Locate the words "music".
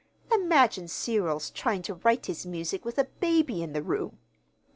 2.43-2.83